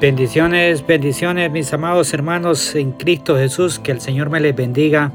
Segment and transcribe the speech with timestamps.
[0.00, 5.12] Bendiciones, bendiciones mis amados hermanos en Cristo Jesús, que el Señor me les bendiga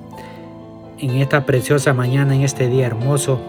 [0.99, 3.39] en esta preciosa mañana, en este día hermoso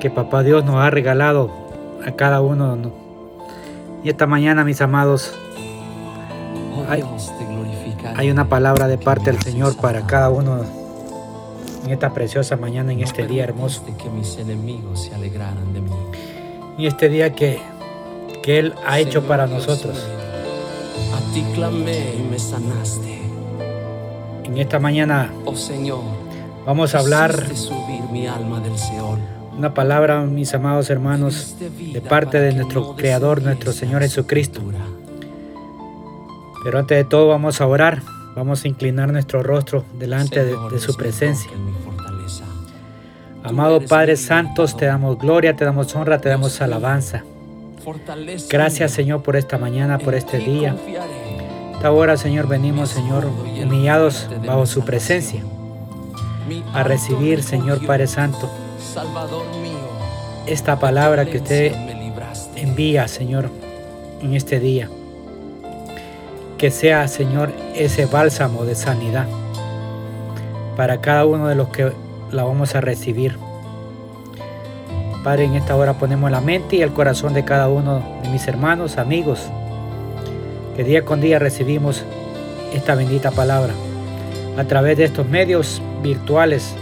[0.00, 1.50] que Papá Dios nos ha regalado
[2.06, 2.76] a cada uno.
[4.04, 5.34] Y esta mañana mis amados,
[6.90, 7.02] hay,
[8.16, 10.62] hay una palabra de parte del Señor para cada uno
[11.84, 13.82] en esta preciosa mañana, en este día hermoso.
[13.96, 15.90] que mis enemigos se alegraran de mí.
[16.78, 17.60] En este día que,
[18.44, 19.96] que Él ha hecho para nosotros.
[21.14, 23.22] A ti clamé y me sanaste.
[24.44, 26.02] En esta mañana Oh Señor,
[26.66, 29.18] vamos a hablar hiciste subir mi alma del Seol.
[29.56, 34.60] una palabra, mis amados hermanos, de parte de nuestro Creador, nuestro Señor Jesucristo.
[36.62, 38.02] Pero antes de todo vamos a orar,
[38.36, 41.50] vamos a inclinar nuestro rostro delante de, de su presencia.
[43.42, 47.24] Amado Padre Santos, te damos gloria, te damos honra, te damos alabanza.
[48.50, 50.76] Gracias Señor por esta mañana, por este día.
[51.74, 55.42] Esta hora Señor venimos Señor humillados bajo su presencia.
[56.72, 58.50] a recibir Señor Padre Santo.
[60.46, 61.74] Esta palabra que usted
[62.56, 63.50] envía Señor
[64.20, 64.88] en este día.
[66.58, 69.26] Que sea Señor ese bálsamo de sanidad
[70.76, 71.92] para cada uno de los que
[72.30, 73.36] la vamos a recibir.
[75.24, 78.46] Padre, en esta hora ponemos la mente y el corazón de cada uno de mis
[78.46, 79.48] hermanos, amigos,
[80.76, 82.04] que día con día recibimos
[82.74, 83.72] esta bendita palabra
[84.58, 86.74] a través de estos medios virtuales,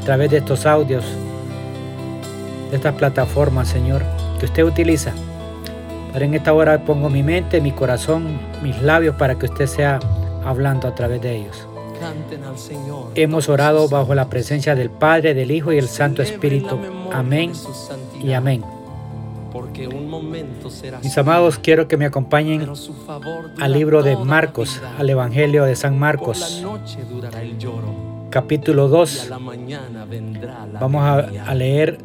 [0.00, 1.04] a través de estos audios,
[2.70, 4.02] de estas plataformas, Señor,
[4.40, 5.12] que usted utiliza.
[6.12, 10.00] Pero en esta hora pongo mi mente, mi corazón, mis labios para que usted sea
[10.44, 11.69] hablando a través de ellos.
[13.14, 16.78] Hemos orado bajo la presencia del Padre, del Hijo y el Santo Espíritu.
[17.12, 17.52] Amén
[18.22, 18.62] y amén.
[21.02, 22.68] Mis amados, quiero que me acompañen
[23.60, 26.64] al libro de Marcos, al Evangelio de San Marcos,
[28.30, 29.30] capítulo 2.
[30.80, 31.98] Vamos a, leer,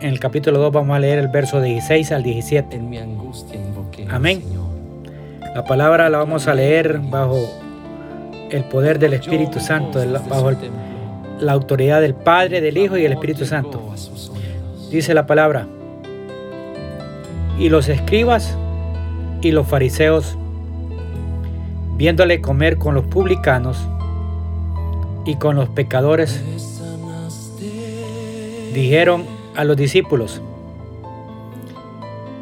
[0.00, 2.80] en el capítulo 2 vamos a leer el verso 16 al 17.
[4.10, 4.42] Amén.
[5.54, 7.65] La palabra la vamos a leer bajo
[8.50, 10.52] el poder del Espíritu Santo, bajo
[11.40, 13.82] la autoridad del Padre, del Hijo y del Espíritu Santo.
[14.90, 15.66] Dice la palabra,
[17.58, 18.56] y los escribas
[19.42, 20.36] y los fariseos,
[21.96, 23.78] viéndole comer con los publicanos
[25.24, 26.42] y con los pecadores,
[28.72, 29.24] dijeron
[29.56, 30.40] a los discípulos,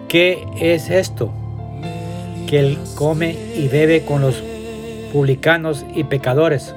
[0.09, 1.31] ¿qué es esto?
[2.47, 4.43] Que él come y bebe con los
[5.15, 6.75] publicanos y pecadores.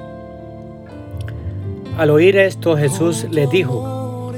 [1.98, 4.30] Al oír esto Jesús les dijo,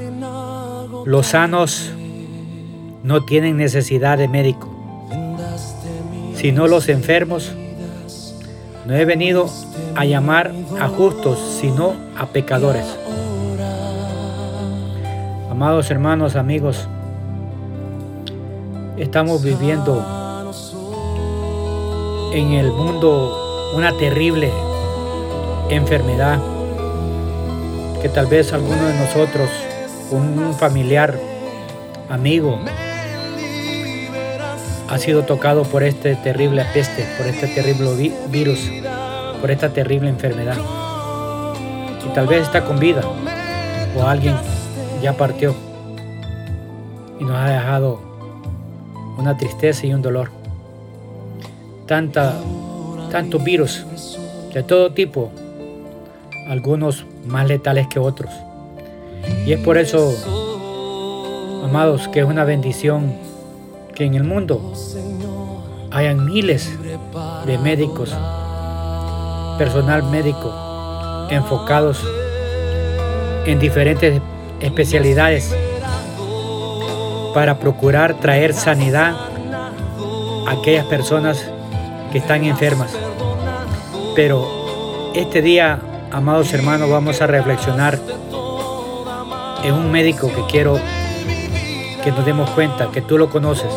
[1.05, 1.91] los sanos
[3.03, 4.67] no tienen necesidad de médico,
[6.33, 7.53] sino los enfermos.
[8.87, 9.47] No he venido
[9.93, 12.97] a llamar a justos, sino a pecadores.
[15.51, 16.87] Amados hermanos, amigos,
[18.97, 20.03] estamos viviendo
[22.33, 23.40] en el mundo
[23.73, 24.51] una terrible
[25.69, 26.39] enfermedad
[28.01, 29.49] que tal vez alguno de nosotros,
[30.11, 31.17] un familiar,
[32.09, 32.59] amigo,
[34.89, 38.59] ha sido tocado por este terrible peste, por este terrible virus,
[39.39, 40.57] por esta terrible enfermedad.
[42.05, 43.01] Y tal vez está con vida
[43.97, 44.35] o alguien
[45.01, 45.55] ya partió
[47.19, 48.01] y nos ha dejado
[49.17, 50.29] una tristeza y un dolor.
[51.85, 52.35] Tanta,
[53.11, 53.85] tantos virus
[54.53, 55.31] de todo tipo,
[56.47, 58.31] algunos más letales que otros.
[59.45, 60.15] Y es por eso,
[61.63, 63.13] amados, que es una bendición
[63.93, 64.73] que en el mundo
[65.91, 66.71] hayan miles
[67.45, 68.15] de médicos,
[69.57, 72.03] personal médico, enfocados
[73.45, 74.21] en diferentes
[74.61, 75.53] especialidades
[77.33, 79.15] para procurar traer sanidad
[80.47, 81.45] a aquellas personas
[82.11, 83.00] que están enfermas.
[84.15, 85.79] Pero este día,
[86.11, 87.99] amados hermanos, vamos a reflexionar
[89.63, 90.79] en un médico que quiero
[92.03, 93.71] que nos demos cuenta que tú lo conoces.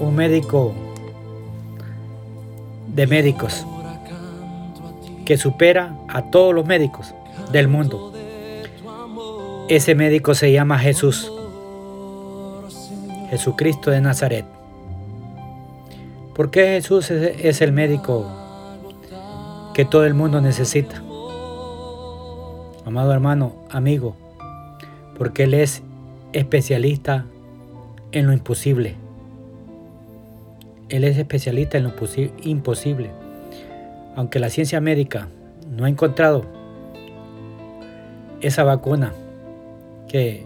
[0.00, 0.72] Un médico
[2.86, 3.66] de médicos
[5.26, 7.12] que supera a todos los médicos
[7.52, 8.14] del mundo.
[9.68, 11.30] Ese médico se llama Jesús.
[13.30, 14.55] Jesucristo de Nazaret.
[16.36, 18.26] ¿Por qué Jesús es el médico
[19.72, 21.02] que todo el mundo necesita?
[22.84, 24.16] Amado hermano, amigo,
[25.16, 25.82] porque Él es
[26.34, 27.24] especialista
[28.12, 28.96] en lo imposible.
[30.90, 31.94] Él es especialista en lo
[32.42, 33.10] imposible.
[34.14, 35.28] Aunque la ciencia médica
[35.70, 36.44] no ha encontrado
[38.42, 39.14] esa vacuna
[40.06, 40.44] que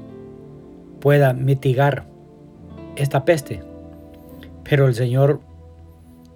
[1.00, 2.04] pueda mitigar
[2.94, 3.60] esta peste,
[4.62, 5.40] pero el Señor,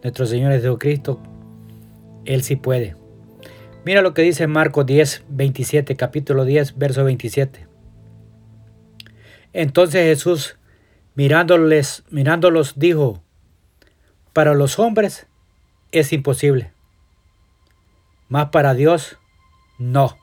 [0.04, 1.18] nuestro Señor Jesucristo,
[2.26, 2.94] Él sí puede.
[3.86, 7.66] Mira lo que dice Marcos 10, 27, capítulo 10, verso 27.
[9.54, 10.58] Entonces Jesús,
[11.14, 13.22] mirándoles, mirándolos, dijo,
[14.34, 15.26] para los hombres
[15.90, 16.72] es imposible,
[18.28, 19.18] mas para Dios
[19.78, 20.18] no,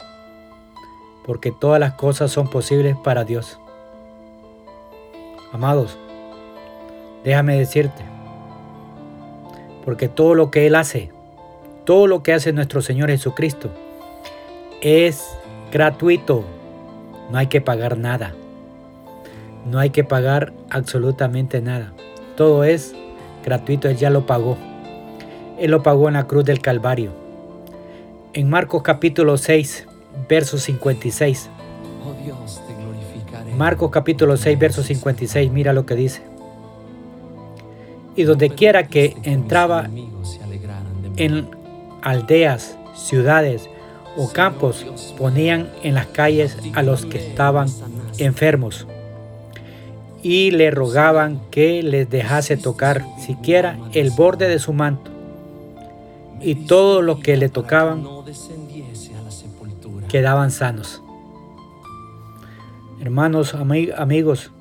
[1.25, 3.59] porque todas las cosas son posibles para Dios.
[5.53, 5.97] Amados,
[7.23, 8.10] déjame decirte,
[9.85, 11.09] porque todo lo que Él hace,
[11.85, 13.69] todo lo que hace nuestro Señor Jesucristo,
[14.81, 15.37] es
[15.71, 16.43] gratuito,
[17.31, 18.33] no hay que pagar nada.
[19.69, 21.93] No hay que pagar absolutamente nada.
[22.35, 22.95] Todo es
[23.45, 24.57] gratuito, Él ya lo pagó.
[25.59, 27.11] Él lo pagó en la cruz del Calvario.
[28.33, 29.87] En Marcos capítulo 6,
[30.27, 31.49] verso 56.
[33.55, 36.30] Marcos capítulo 6, verso 56, mira lo que dice.
[38.15, 39.89] Y donde quiera que entraba
[41.17, 41.47] en
[42.01, 43.69] aldeas, ciudades
[44.17, 44.85] o campos,
[45.17, 47.69] ponían en las calles a los que estaban
[48.17, 48.85] enfermos
[50.23, 55.09] y le rogaban que les dejase tocar siquiera el borde de su manto.
[56.39, 58.05] Y todos los que le tocaban
[60.09, 61.01] quedaban sanos.
[62.99, 64.51] Hermanos, amigos,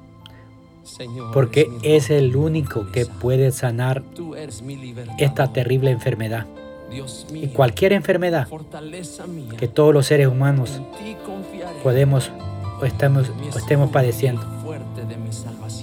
[1.32, 4.02] porque es el único que puede sanar
[5.18, 6.46] esta terrible enfermedad.
[7.32, 8.48] Y cualquier enfermedad
[9.58, 10.80] que todos los seres humanos
[11.82, 12.30] podemos
[12.80, 14.42] o estemos, o estemos padeciendo.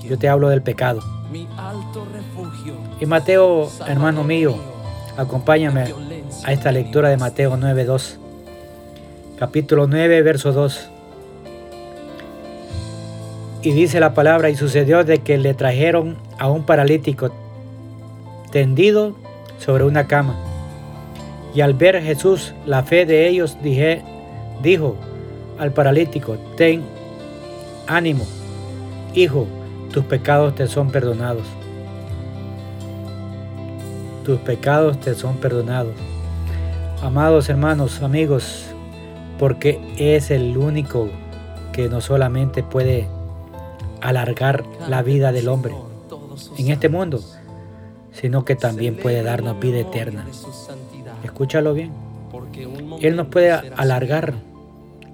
[0.04, 1.02] Yo te hablo del pecado.
[3.00, 4.56] Y Mateo, hermano mío,
[5.18, 5.94] acompáñame
[6.44, 8.18] a esta lectura de Mateo 9.2.
[9.38, 10.90] Capítulo 9, verso 2.
[13.68, 17.32] Y dice la palabra, y sucedió de que le trajeron a un paralítico
[18.50, 19.14] tendido
[19.60, 20.38] sobre una cama.
[21.54, 24.04] Y al ver Jesús la fe de ellos, dije,
[24.64, 24.96] dijo
[25.60, 26.82] al paralítico, ten
[27.88, 28.26] ánimo,
[29.14, 29.46] hijo,
[29.92, 31.44] tus pecados te son perdonados.
[34.24, 35.94] Tus pecados te son perdonados.
[37.02, 38.68] Amados hermanos, amigos,
[39.38, 41.10] porque es el único
[41.74, 43.17] que no solamente puede
[44.02, 45.74] alargar la vida del hombre
[46.58, 47.22] en este mundo,
[48.12, 50.26] sino que también puede darnos vida eterna.
[51.24, 51.92] Escúchalo bien.
[53.02, 54.34] Él nos puede alargar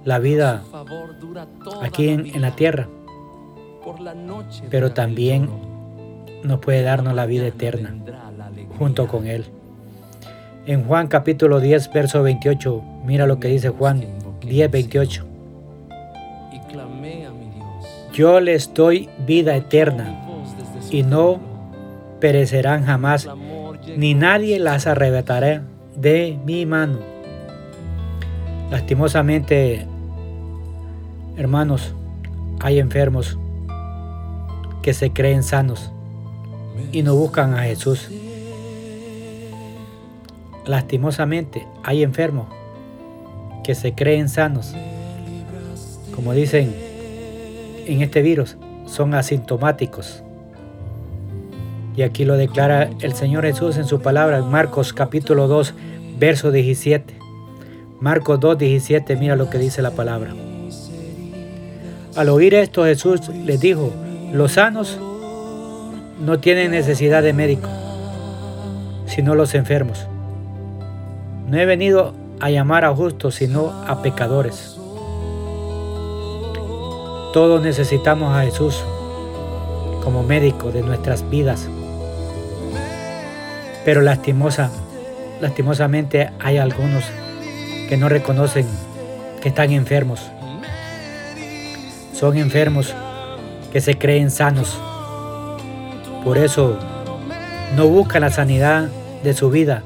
[0.05, 0.63] la vida
[1.81, 2.87] aquí en, en la tierra
[4.69, 5.49] pero también
[6.43, 7.95] nos puede darnos la vida eterna
[8.77, 9.45] junto con Él.
[10.65, 14.05] En Juan capítulo 10, verso 28, mira lo que dice Juan
[14.41, 15.25] 10, 28.
[18.13, 20.23] Yo les doy vida eterna
[20.91, 21.41] y no
[22.19, 23.27] perecerán jamás,
[23.97, 25.63] ni nadie las arrebatará
[25.95, 26.99] de mi mano.
[28.69, 29.87] Lastimosamente,
[31.37, 31.95] hermanos,
[32.59, 33.39] hay enfermos
[34.83, 35.91] que se creen sanos
[36.91, 38.11] y no buscan a Jesús.
[40.67, 42.45] Lastimosamente hay enfermos
[43.63, 44.75] que se creen sanos.
[46.13, 46.92] Como dicen
[47.85, 50.23] en este virus, son asintomáticos.
[51.95, 55.73] Y aquí lo declara el Señor Jesús en su palabra en Marcos capítulo 2,
[56.17, 57.15] verso 17.
[57.99, 60.33] Marcos 2, 17, mira lo que dice la palabra.
[62.15, 63.91] Al oír esto Jesús les dijo,
[64.33, 64.99] los sanos
[66.19, 67.69] no tienen necesidad de médico,
[69.05, 70.07] sino los enfermos.
[71.47, 74.77] No he venido a llamar a justos, sino a pecadores.
[77.33, 78.83] Todos necesitamos a Jesús
[80.03, 81.67] como médico de nuestras vidas.
[83.83, 84.69] Pero lastimosa,
[85.41, 87.03] lastimosamente hay algunos
[87.89, 88.67] que no reconocen
[89.41, 90.21] que están enfermos.
[92.13, 92.93] Son enfermos
[93.71, 94.79] que se creen sanos.
[96.23, 96.77] Por eso
[97.75, 98.89] no buscan la sanidad
[99.23, 99.81] de su vida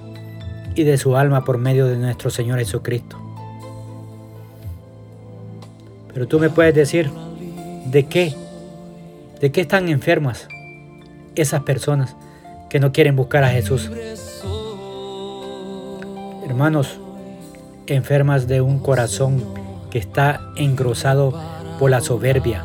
[0.75, 3.18] y de su alma por medio de nuestro Señor Jesucristo.
[6.13, 7.10] Pero tú me puedes decir,
[7.88, 8.34] ¿de qué?
[9.39, 10.48] ¿De qué están enfermas
[11.36, 12.15] esas personas
[12.70, 13.89] que no quieren buscar a Jesús?
[16.46, 17.00] Hermanos,
[17.88, 19.44] enfermas de un corazón
[19.89, 21.34] que está engrosado
[21.79, 22.63] por la soberbia,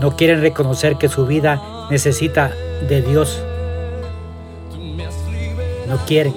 [0.00, 2.50] no quieren reconocer que su vida necesita
[2.88, 3.42] de Dios.
[5.88, 6.34] No quieren.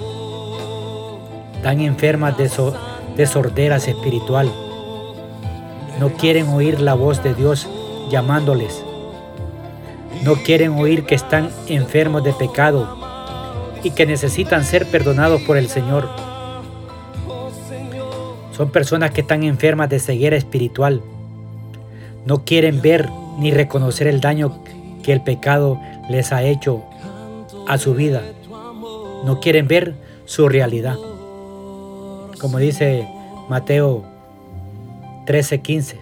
[1.56, 2.50] Están enfermas de,
[3.16, 4.50] de sorderas espiritual.
[6.00, 7.68] No quieren oír la voz de Dios
[8.10, 8.82] llamándoles.
[10.24, 12.96] No quieren oír que están enfermos de pecado
[13.82, 16.08] y que necesitan ser perdonados por el Señor.
[18.56, 21.02] Son personas que están enfermas de ceguera espiritual.
[22.24, 24.64] No quieren ver ni reconocer el daño
[25.02, 25.78] que el pecado
[26.08, 26.82] les ha hecho
[27.68, 28.22] a su vida.
[29.26, 29.92] No quieren ver
[30.24, 30.96] su realidad.
[32.40, 33.06] Como dice
[33.50, 34.09] Mateo
[35.30, 35.96] 13:15,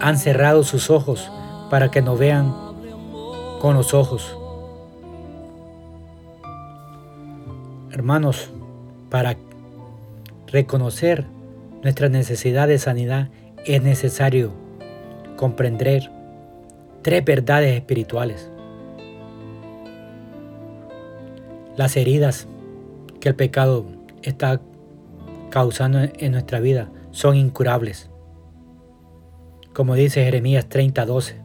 [0.00, 1.30] han cerrado sus ojos
[1.68, 2.54] para que no vean
[3.60, 4.34] con los ojos.
[7.90, 8.48] Hermanos,
[9.10, 9.36] para
[10.46, 11.26] reconocer
[11.82, 13.28] nuestra necesidad de sanidad
[13.66, 14.50] es necesario
[15.36, 16.10] comprender
[17.02, 18.50] tres verdades espirituales.
[21.76, 22.48] Las heridas
[23.20, 23.84] que el pecado
[24.22, 24.58] está
[25.50, 28.10] causando en nuestra vida son incurables.
[29.72, 31.40] Como dice Jeremías 30:12.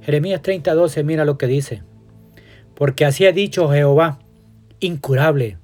[0.00, 1.82] Jeremías 30:12 mira lo que dice.
[2.74, 4.18] Porque así ha dicho Jehová,
[4.80, 5.58] incurable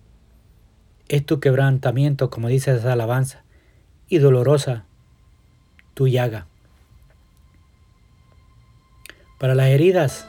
[1.09, 3.43] es tu quebrantamiento, como dice esa alabanza,
[4.09, 4.85] y dolorosa
[5.95, 6.47] tu llaga.
[9.39, 10.29] Para las heridas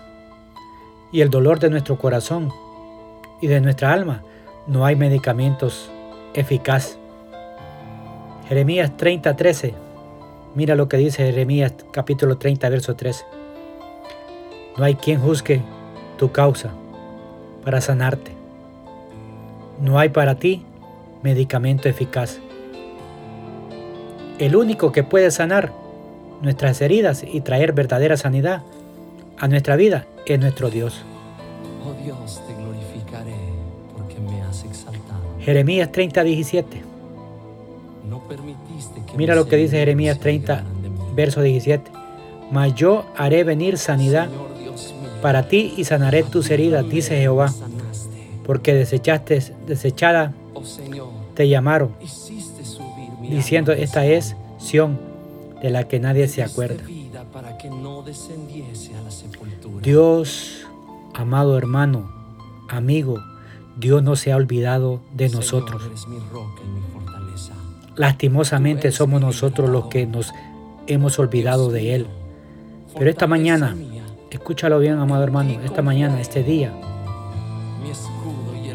[1.12, 2.52] y el dolor de nuestro corazón
[3.42, 4.24] y de nuestra alma
[4.68, 5.92] no hay medicamentos
[6.34, 6.98] eficaz.
[8.50, 9.76] Jeremías 30:13.
[10.56, 13.24] Mira lo que dice Jeremías capítulo 30, verso 13.
[14.76, 15.62] No hay quien juzgue
[16.18, 16.72] tu causa
[17.64, 18.32] para sanarte.
[19.80, 20.66] No hay para ti
[21.22, 22.40] medicamento eficaz.
[24.40, 25.72] El único que puede sanar
[26.42, 28.64] nuestras heridas y traer verdadera sanidad
[29.38, 31.04] a nuestra vida es nuestro Dios.
[31.86, 33.36] Oh Dios, te glorificaré
[33.96, 35.22] porque me has exaltado.
[35.40, 36.89] Jeremías 30, 17.
[39.16, 40.64] Mira lo que dice Jeremías 30,
[41.16, 41.92] verso 17.
[42.52, 44.30] Mas yo haré venir sanidad
[45.22, 47.54] para ti y sanaré tus heridas, dice Jehová,
[48.46, 50.64] porque desechaste, desechada Oh
[51.36, 51.96] te llamaron,
[53.22, 55.00] diciendo, esta es Sión,
[55.62, 56.84] de la que nadie se acuerda.
[59.82, 60.66] Dios,
[61.14, 62.12] amado hermano,
[62.68, 63.20] amigo,
[63.78, 65.82] Dios no se ha olvidado de nosotros.
[68.00, 70.34] Lastimosamente somos nosotros los que nos
[70.88, 72.08] hemos olvidado de Él.
[72.98, 73.76] Pero esta mañana,
[74.32, 76.72] escúchalo bien, amado hermano, esta mañana, este día,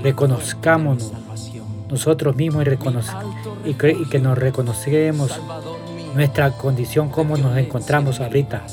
[0.03, 1.11] reconozcámonos
[1.91, 3.17] nosotros mismos y, reconoce-
[3.65, 5.41] y, cre- y que nos reconocemos
[6.15, 8.67] nuestra condición, cómo nos encontramos ahorita,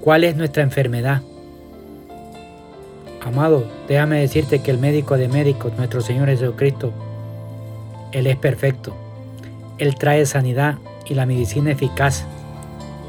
[0.00, 1.20] cuál es nuestra enfermedad.
[3.22, 6.90] Amado, déjame decirte que el médico de médicos, nuestro Señor Jesucristo,
[8.12, 8.94] Él es perfecto.
[9.78, 12.24] Él trae sanidad y la medicina eficaz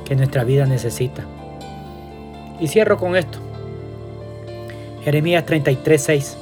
[0.06, 1.26] que nuestra vida necesita.
[2.60, 3.40] Y cierro con esto.
[5.04, 6.38] Jeremías 33, 6.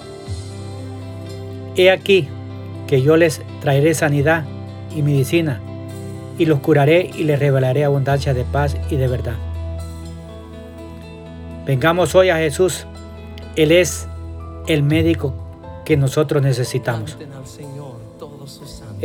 [1.75, 2.27] He aquí
[2.88, 4.46] que yo les traeré sanidad
[4.96, 5.62] y medicina,
[6.38, 9.36] y los curaré y les revelaré abundancia de paz y de verdad.
[11.65, 12.86] Vengamos hoy a Jesús.
[13.55, 14.08] Él es
[14.67, 15.34] el médico
[15.84, 17.17] que nosotros necesitamos.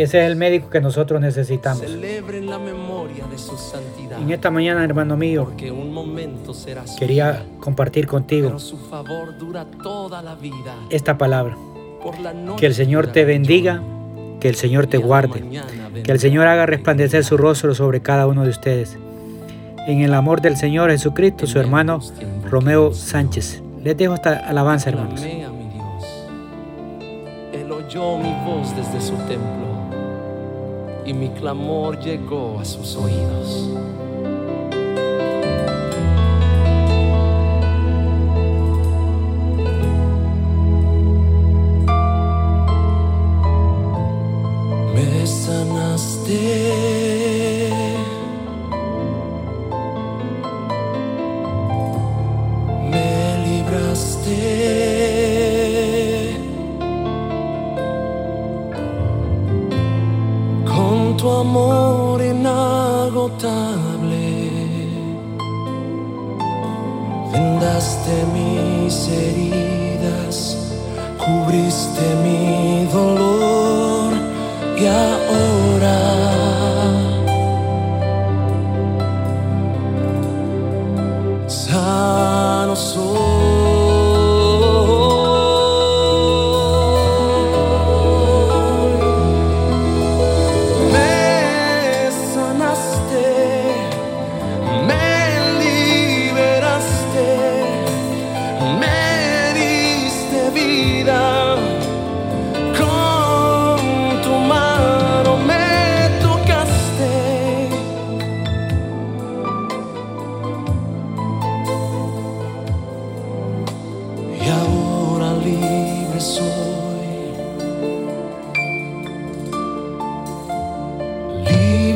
[0.01, 1.83] Ese es el médico que nosotros necesitamos.
[1.83, 4.19] Celebren la memoria de su santidad.
[4.19, 8.59] En esta mañana, hermano mío, Porque un momento será su quería vida, compartir contigo pero
[8.59, 10.75] su favor dura toda la vida.
[10.89, 11.55] esta palabra.
[12.03, 13.83] Por la noche Que el Señor te bendiga,
[14.41, 15.45] que el Señor te guarde,
[16.03, 18.97] que el Señor haga resplandecer su rostro sobre cada uno de ustedes.
[19.87, 22.01] En el amor del Señor Jesucristo, su hermano
[22.49, 23.63] Romeo Sánchez.
[23.85, 25.23] Les dejo esta alabanza, hermanos.
[25.23, 25.47] Él
[27.71, 29.70] oyó mi voz desde su templo
[31.11, 33.69] y mi clamor llegó a sus oídos.
[61.41, 63.31] Amor inagotable.
[67.33, 70.37] Vendaste mis heridas,
[71.19, 73.30] cubriste mi dolor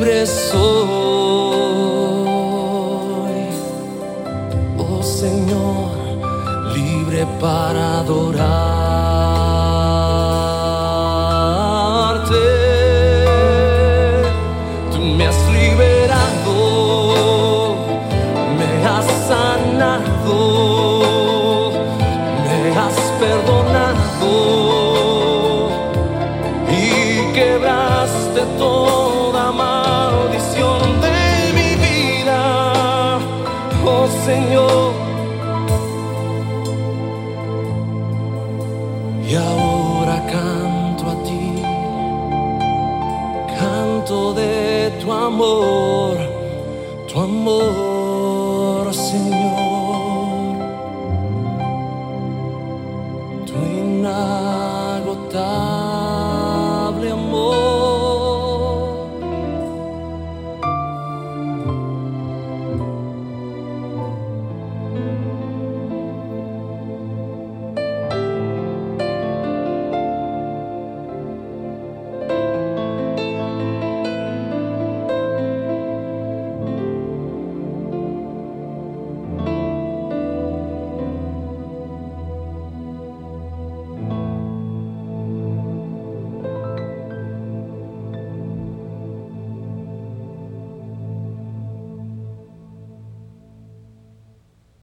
[0.05, 0.59] libre soy,
[4.77, 5.97] oh Señor,
[6.75, 8.34] libre para adorar.